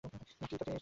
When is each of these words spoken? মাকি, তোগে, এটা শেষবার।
মাকি, 0.03 0.13
তোগে, 0.39 0.45
এটা 0.45 0.51
শেষবার। 0.59 0.77